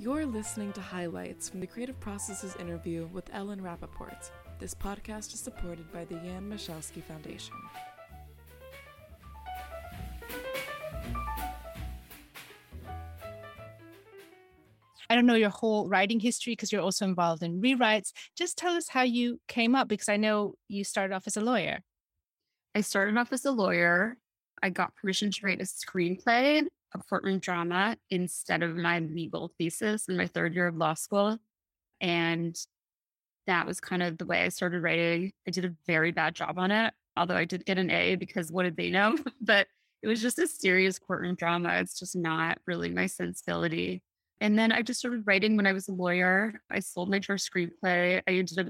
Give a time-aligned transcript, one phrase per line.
[0.00, 4.30] You're listening to highlights from the Creative Processes interview with Ellen Rapoport.
[4.60, 7.54] This podcast is supported by the Jan Michalski Foundation.
[15.10, 18.12] I don't know your whole writing history because you're also involved in rewrites.
[18.36, 21.40] Just tell us how you came up because I know you started off as a
[21.40, 21.80] lawyer.
[22.72, 24.16] I started off as a lawyer.
[24.62, 30.08] I got permission to write a screenplay, a courtroom drama, instead of my legal thesis
[30.08, 31.38] in my third year of law school.
[32.00, 32.56] And
[33.46, 35.32] that was kind of the way I started writing.
[35.46, 38.52] I did a very bad job on it, although I did get an A because
[38.52, 39.18] what did they know?
[39.40, 39.66] but
[40.02, 41.70] it was just a serious courtroom drama.
[41.80, 44.02] It's just not really my sensibility.
[44.40, 46.60] And then I just started writing when I was a lawyer.
[46.70, 48.22] I sold my first screenplay.
[48.26, 48.68] I ended up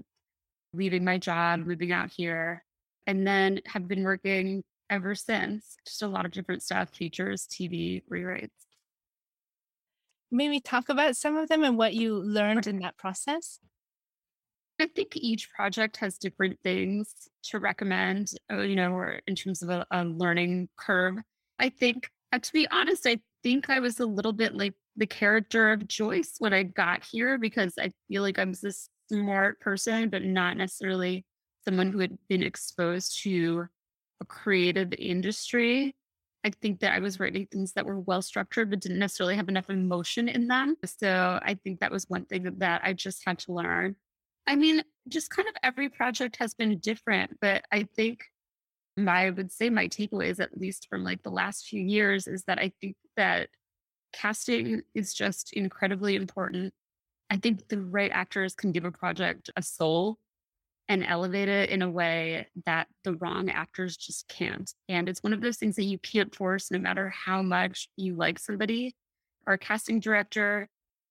[0.73, 2.65] leaving my job, moving out here,
[3.07, 5.77] and then have been working ever since.
[5.87, 8.50] Just a lot of different stuff, features, TV, rewrites.
[10.30, 13.61] Maybe talk about some of them and what you learned in that process.
[14.80, 17.12] I think each project has different things
[17.45, 21.17] to recommend, uh, you know, or in terms of a, a learning curve.
[21.58, 25.06] I think, uh, to be honest, I think I was a little bit like the
[25.06, 30.11] character of Joyce when I got here because I feel like I'm this smart person,
[30.11, 31.25] but not necessarily
[31.64, 33.67] someone who had been exposed to
[34.20, 35.94] a creative industry.
[36.44, 39.48] I think that I was writing things that were well structured, but didn't necessarily have
[39.48, 40.77] enough emotion in them.
[40.84, 43.96] So I think that was one thing that I just had to learn.
[44.46, 48.24] I mean, just kind of every project has been different, but I think
[48.96, 52.44] my, I would say my takeaways, at least from like the last few years, is
[52.44, 53.48] that I think that
[54.12, 56.72] casting is just incredibly important.
[57.30, 60.19] I think the right actors can give a project a soul
[60.89, 64.72] and elevate it in a way that the wrong actors just can't.
[64.89, 68.14] And it's one of those things that you can't force no matter how much you
[68.14, 68.95] like somebody.
[69.47, 70.69] Our casting director,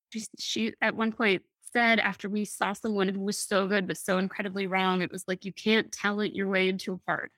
[0.10, 1.44] she, she at one point
[1.74, 5.24] said after we saw someone who was so good but so incredibly wrong, it was
[5.28, 7.32] like you can't talent your way into a part.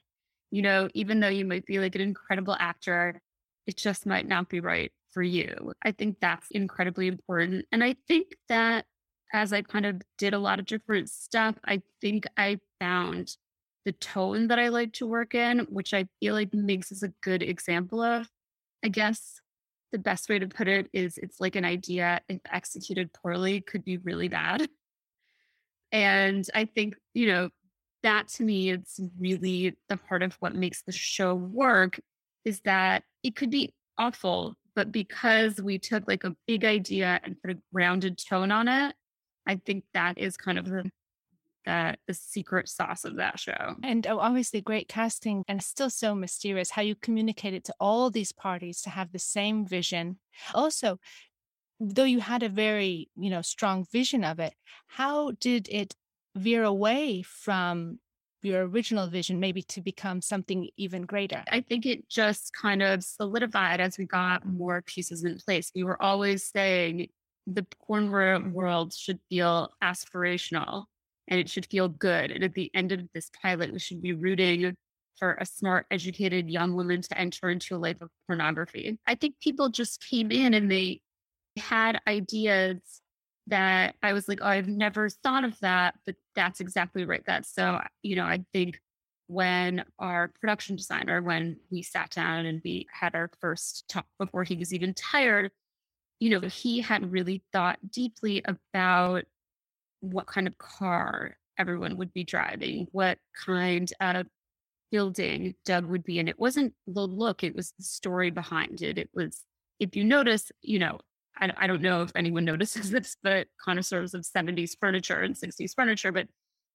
[0.52, 3.22] You know, even though you might be like an incredible actor,
[3.68, 5.74] it just might not be right for you.
[5.84, 7.66] I think that's incredibly important.
[7.72, 8.86] And I think that
[9.34, 13.36] as I kind of did a lot of different stuff, I think I found
[13.86, 17.14] the tone that I like to work in, which I feel like makes us a
[17.22, 18.28] good example of.
[18.84, 19.40] I guess
[19.92, 23.84] the best way to put it is it's like an idea, if executed poorly, could
[23.84, 24.68] be really bad.
[25.92, 27.50] And I think, you know,
[28.04, 32.00] that to me, it's really the part of what makes the show work
[32.46, 37.42] is that it could be awful, but because we took like a big idea and
[37.42, 38.96] put a grounded tone on it,
[39.50, 40.92] I think that is kind of the
[41.66, 43.76] that the secret sauce of that show.
[43.84, 48.32] And oh, obviously great casting and still so mysterious how you communicated to all these
[48.32, 50.20] parties to have the same vision.
[50.54, 51.00] Also,
[51.80, 54.54] though you had a very, you know, strong vision of it,
[54.88, 55.96] how did it
[56.36, 58.00] veer away from
[58.42, 61.44] your original vision maybe to become something even greater?
[61.52, 65.72] I think it just kind of solidified as we got more pieces in place.
[65.76, 67.10] We were always saying
[67.56, 68.12] the porn
[68.54, 70.86] world should feel aspirational
[71.28, 72.32] and it should feel good.
[72.32, 74.76] And at the end of this pilot, we should be rooting
[75.18, 78.98] for a smart, educated young woman to enter into a life of pornography.
[79.06, 81.02] I think people just came in and they
[81.58, 82.80] had ideas
[83.48, 87.24] that I was like, oh, I've never thought of that, but that's exactly right.
[87.26, 88.80] That's so, you know, I think
[89.28, 94.44] when our production designer, when we sat down and we had our first talk before
[94.44, 95.52] he was even tired,
[96.20, 99.24] you know, he had really thought deeply about
[100.02, 104.28] what kind of car everyone would be driving, what kind of
[104.92, 106.28] building Doug would be in.
[106.28, 108.98] It wasn't the look, it was the story behind it.
[108.98, 109.44] It was,
[109.80, 111.00] if you notice, you know,
[111.38, 115.74] I, I don't know if anyone notices this, but connoisseurs of 70s furniture and 60s
[115.76, 116.28] furniture, but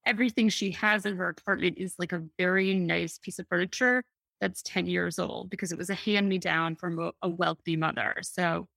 [0.07, 4.05] everything she has in her apartment is like a very nice piece of furniture
[4.41, 7.77] that's 10 years old because it was a hand me down from a, a, wealthy
[7.77, 8.17] mother.
[8.21, 8.69] So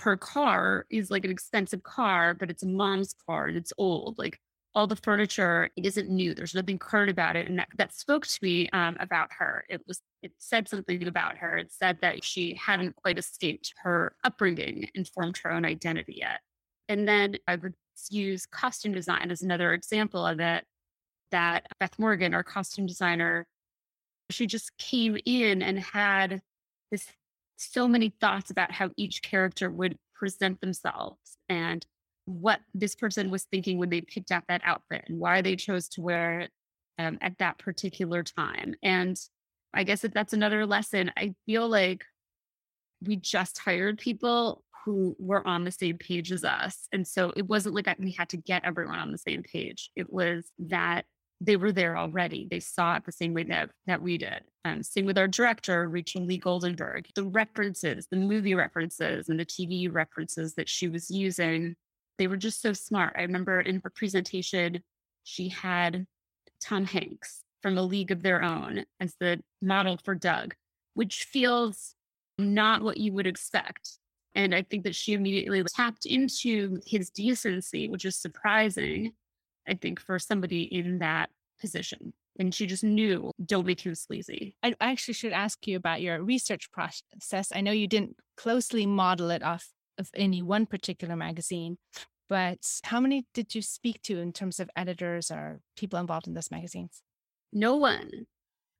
[0.00, 4.18] her car is like an expensive car, but it's a mom's car and it's old.
[4.18, 4.38] Like
[4.74, 6.34] all the furniture, it isn't new.
[6.34, 7.48] There's nothing current about it.
[7.48, 9.64] And that, that spoke to me um, about her.
[9.68, 11.56] It was, it said something about her.
[11.56, 16.40] It said that she hadn't quite escaped her upbringing and formed her own identity yet.
[16.88, 17.74] And then I would
[18.10, 20.64] use costume design as another example of it
[21.30, 23.46] that Beth Morgan, our costume designer,
[24.30, 26.42] she just came in and had
[26.90, 27.06] this
[27.56, 31.84] so many thoughts about how each character would present themselves and
[32.26, 35.88] what this person was thinking when they picked out that outfit and why they chose
[35.88, 36.50] to wear it
[36.98, 38.74] um, at that particular time.
[38.82, 39.18] And
[39.74, 42.04] I guess if that's another lesson, I feel like
[43.02, 46.88] we just hired people who were on the same page as us.
[46.92, 49.90] And so it wasn't like we had to get everyone on the same page.
[49.96, 51.04] It was that
[51.44, 52.46] they were there already.
[52.50, 54.42] They saw it the same way that, that we did.
[54.64, 57.06] Um, same with our director, Rachel Lee Goldenberg.
[57.14, 61.76] The references, the movie references and the TV references that she was using,
[62.18, 63.14] they were just so smart.
[63.16, 64.82] I remember in her presentation,
[65.24, 66.06] she had
[66.60, 70.54] Tom Hanks from A League of Their Own as the model for Doug,
[70.94, 71.94] which feels
[72.38, 73.98] not what you would expect.
[74.34, 79.12] And I think that she immediately tapped into his decency, which is surprising
[79.68, 81.30] I think, for somebody in that
[81.60, 82.12] position.
[82.38, 84.56] And she just knew, don't be too sleazy.
[84.62, 87.52] I actually should ask you about your research process.
[87.54, 89.68] I know you didn't closely model it off
[89.98, 91.78] of any one particular magazine,
[92.28, 96.34] but how many did you speak to in terms of editors or people involved in
[96.34, 97.02] those magazines?
[97.52, 98.26] No one.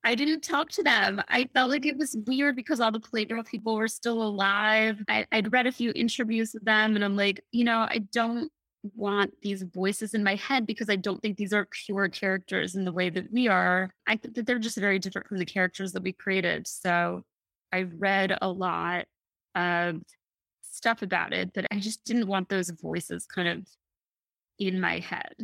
[0.02, 1.22] I didn't talk to them.
[1.28, 5.02] I felt like it was weird because all the Playgirl people were still alive.
[5.08, 8.50] I, would read a few interviews with them and I'm like, you know, I don't
[8.94, 12.84] want these voices in my head because I don't think these are pure characters in
[12.84, 13.94] the way that we are.
[14.06, 16.66] I think that they're just very different from the characters that we created.
[16.66, 17.22] So
[17.72, 19.06] I read a lot
[19.54, 20.02] of
[20.62, 23.66] stuff about it, but I just didn't want those voices kind of
[24.58, 25.34] in my head,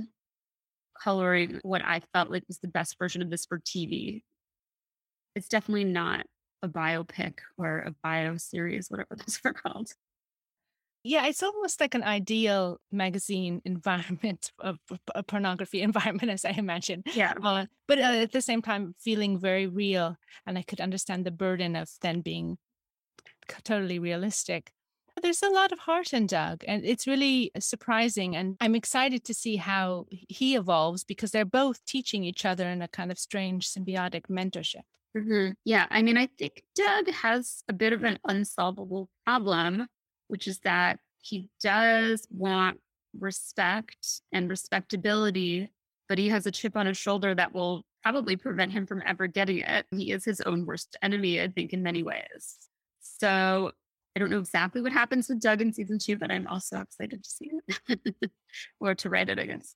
[1.03, 4.23] coloring what I felt like was the best version of this for TV.
[5.35, 6.27] It's definitely not
[6.63, 9.93] a biopic or a bio series, whatever those are called.
[11.03, 14.79] Yeah, it's almost like an ideal magazine environment, of
[15.15, 17.03] a pornography environment, as I imagine.
[17.15, 17.35] Yeah.
[17.43, 20.17] Uh, but uh, at the same time, feeling very real.
[20.47, 22.59] And I could understand the burden of then being
[23.65, 24.73] totally realistic.
[25.21, 28.37] There's a lot of heart in Doug, and it's really surprising.
[28.37, 32.81] And I'm excited to see how he evolves because they're both teaching each other in
[32.81, 34.83] a kind of strange symbiotic mentorship.
[35.17, 35.53] Mm-hmm.
[35.65, 35.87] Yeah.
[35.91, 39.89] I mean, I think Doug has a bit of an unsolvable problem
[40.31, 42.79] which is that he does want
[43.19, 45.71] respect and respectability,
[46.09, 49.27] but he has a chip on his shoulder that will probably prevent him from ever
[49.27, 49.87] getting it.
[49.91, 52.57] He is his own worst enemy, I think, in many ways.
[53.01, 53.73] So
[54.17, 57.23] I don't know exactly what happens with Doug in season two, but I'm also excited
[57.23, 57.51] to see
[57.89, 58.31] it
[58.81, 59.75] or to write it, guess.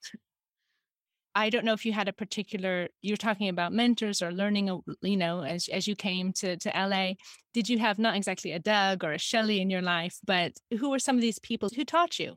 [1.35, 4.79] I don't know if you had a particular, you're talking about mentors or learning, uh,
[5.03, 7.15] you know, as, as you came to, to LA,
[7.53, 10.91] did you have not exactly a Doug or a Shelley in your life, but who
[10.91, 12.37] were some of these people who taught you?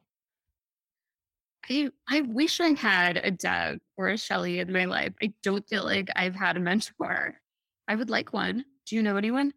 [1.70, 5.14] I, I wish I had a Doug or a Shelley in my life.
[5.22, 7.40] I don't feel like I've had a mentor.
[7.88, 8.66] I would like one.
[8.86, 9.54] Do you know anyone?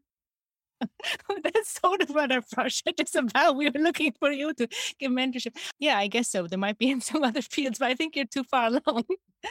[1.45, 3.57] That's sort of what our project is about.
[3.57, 4.69] We were looking for you to
[4.99, 5.57] give mentorship.
[5.79, 6.47] Yeah, I guess so.
[6.47, 9.05] There might be in some other fields, but I think you're too far along.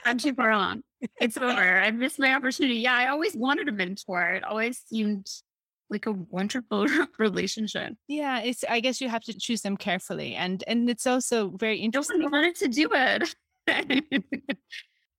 [0.06, 0.84] I'm too far along.
[1.20, 1.80] It's over.
[1.80, 2.80] I missed my opportunity.
[2.80, 4.34] Yeah, I always wanted a mentor.
[4.36, 5.28] It always seemed
[5.90, 6.88] like a wonderful
[7.18, 7.94] relationship.
[8.08, 8.64] Yeah, it's.
[8.70, 12.22] I guess you have to choose them carefully, and and it's also very interesting.
[12.24, 13.36] I wanted to do it.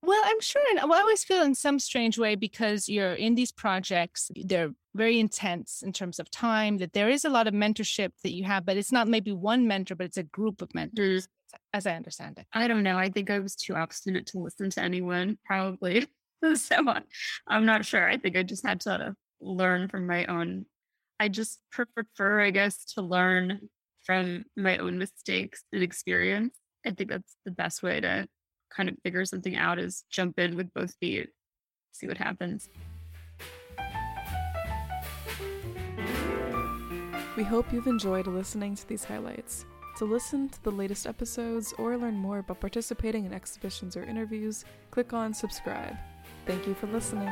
[0.02, 0.62] Well, I'm sure.
[0.70, 5.20] And I always feel in some strange way because you're in these projects, they're very
[5.20, 8.64] intense in terms of time, that there is a lot of mentorship that you have,
[8.64, 11.58] but it's not maybe one mentor, but it's a group of mentors, mm.
[11.74, 12.46] as I understand it.
[12.52, 12.96] I don't know.
[12.96, 16.06] I think I was too obstinate to listen to anyone, probably.
[16.54, 16.76] so
[17.46, 18.08] I'm not sure.
[18.08, 20.64] I think I just had to learn from my own.
[21.18, 23.68] I just prefer, I guess, to learn
[24.06, 26.56] from my own mistakes and experience.
[26.86, 28.26] I think that's the best way to
[28.74, 31.28] kind of figure something out is jump in with both feet,
[31.92, 32.68] see what happens.
[37.36, 39.64] We hope you've enjoyed listening to these highlights.
[39.98, 44.64] To listen to the latest episodes or learn more about participating in exhibitions or interviews,
[44.90, 45.96] click on subscribe.
[46.46, 47.28] Thank you for listening.